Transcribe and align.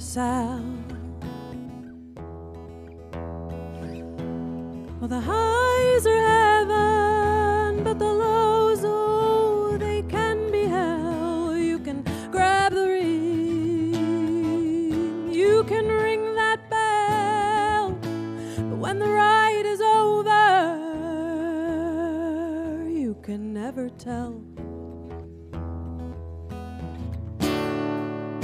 sound. 0.00 0.92
Well, 5.00 5.08
the 5.08 5.20
highs 5.20 6.06
are 6.06 6.26
heaven, 6.26 7.84
but 7.84 7.98
the 7.98 8.12
lows, 8.12 8.84
oh, 8.84 9.76
they 9.78 10.02
can 10.02 10.50
be 10.50 10.64
hell. 10.64 11.56
You 11.56 11.78
can 11.78 12.02
grab 12.30 12.72
the 12.72 12.88
ring, 12.88 13.94
you 15.32 15.64
can 15.64 15.86
ring 15.88 16.34
that 16.34 16.70
bell, 16.70 17.98
but 18.70 18.78
when 18.78 18.98
the 18.98 19.08
ride 19.08 19.66
is 19.66 19.80
over, 19.80 20.30
you 22.88 23.14
can 23.22 23.52
never 23.52 23.90
tell. 23.90 24.42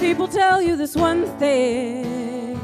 People 0.01 0.29
tell 0.29 0.61
you 0.63 0.77
this 0.77 0.97
one 0.97 1.27
thing 1.39 2.59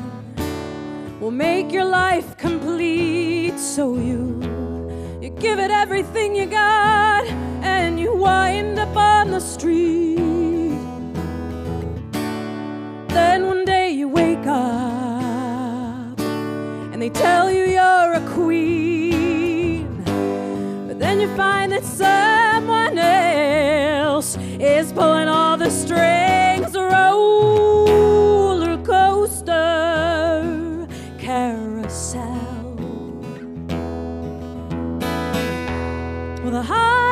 will 1.20 1.30
make 1.30 1.70
your 1.70 1.84
life 1.84 2.36
complete. 2.38 3.58
So 3.58 3.96
you 3.98 4.40
you 5.20 5.28
give 5.28 5.58
it 5.58 5.70
everything 5.70 6.34
you 6.34 6.46
got, 6.46 7.26
and 7.62 8.00
you 8.00 8.14
wind 8.14 8.78
up 8.78 8.96
on 8.96 9.30
the 9.30 9.40
street. 9.40 10.16
Then 13.08 13.46
one 13.46 13.64
day 13.66 13.90
you 13.90 14.08
wake 14.08 14.46
up, 14.46 16.18
and 16.92 17.00
they 17.02 17.10
tell 17.10 17.50
you 17.50 17.64
you're 17.64 18.12
a 18.14 18.24
queen. 18.34 20.02
But 20.88 20.98
then 20.98 21.20
you 21.20 21.28
find 21.36 21.70
that 21.72 21.84
someone 21.84 22.96
else 22.98 24.38
is 24.58 24.90
pulling 24.92 25.28
all 25.28 25.35
the 36.56 36.62
highs 36.62 37.05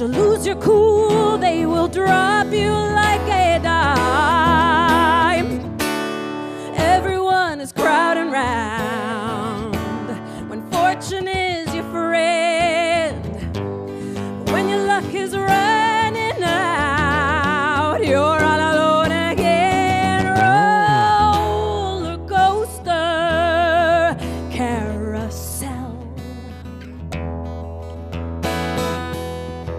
your 0.00 0.08
edge 0.08 0.16
lose 0.16 0.46
your 0.46 0.56
cool, 0.56 1.38
they 1.38 1.66
will 1.66 1.88
drop 1.88 2.52
you 2.52 2.70
like 2.70 3.13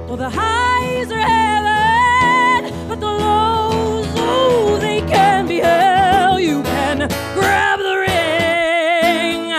Well, 0.07 0.17
the 0.17 0.29
highs 0.29 1.11
are 1.11 1.19
heaven, 1.19 2.71
but 2.87 2.99
the 2.99 3.07
lows, 3.07 4.07
oh, 4.17 4.77
they 4.79 5.01
can 5.01 5.47
be 5.47 5.57
hell. 5.57 6.39
You 6.39 6.61
can 6.63 7.09
grab 7.33 7.79
the 7.79 7.97
ring, 8.07 9.49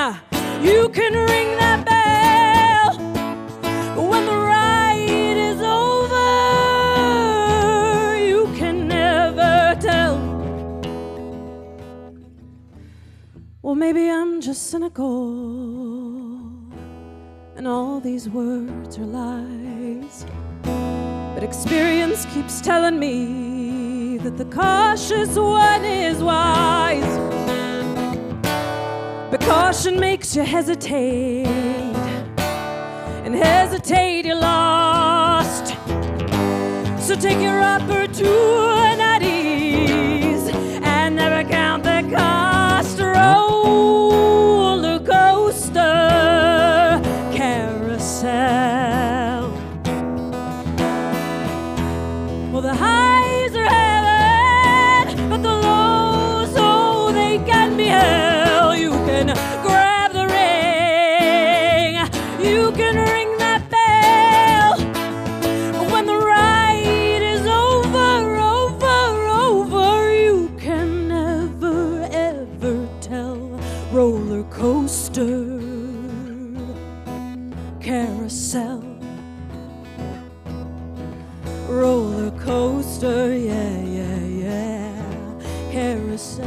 you 0.64 0.88
can 0.90 1.14
ring 1.14 1.56
that 1.58 1.84
bell. 1.84 2.96
But 3.96 4.04
when 4.08 4.24
the 4.24 4.36
ride 4.36 5.36
is 5.50 5.60
over, 5.60 6.16
you 8.16 8.46
can 8.56 8.86
never 8.88 9.76
tell. 9.80 10.16
Well, 13.62 13.74
maybe 13.74 14.08
I'm 14.08 14.40
just 14.40 14.70
cynical, 14.70 15.85
and 17.66 17.74
all 17.74 17.98
these 17.98 18.28
words 18.28 18.96
are 18.96 19.06
lies. 19.06 20.24
But 20.62 21.42
experience 21.42 22.24
keeps 22.26 22.60
telling 22.60 22.96
me 22.96 24.18
that 24.18 24.36
the 24.36 24.44
cautious 24.44 25.36
one 25.36 25.84
is 25.84 26.18
wise. 26.22 27.18
But 29.32 29.40
caution 29.40 29.98
makes 29.98 30.36
you 30.36 30.42
hesitate, 30.42 31.48
and 33.24 33.34
hesitate 33.34 34.26
you're 34.26 34.36
lost. 34.36 35.74
So 37.04 37.16
take 37.16 37.40
your 37.40 37.60
opportunities 37.60 38.75
Well, 52.56 52.62
the 52.62 52.74
highs 52.74 53.54
are 53.54 53.75
roller 81.76 82.30
coaster, 82.40 83.36
yeah, 83.36 83.80
yeah, 83.82 84.18
yeah. 84.44 84.92
Carousel, 85.70 86.46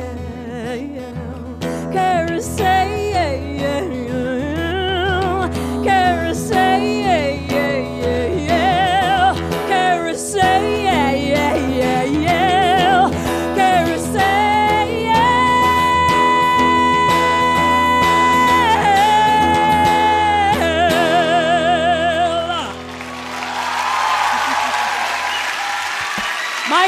yeah, 0.00 0.74
yeah. 0.74 1.92
Carousel, 1.92 2.79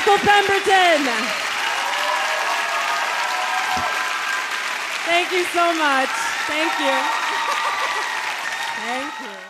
Michael 0.04 0.18
Pemberton. 0.26 1.06
Thank 5.06 5.30
you 5.30 5.44
so 5.44 5.72
much. 5.74 6.08
Thank 6.48 6.72
you. 6.80 6.90
Thank 8.82 9.20
you. 9.20 9.41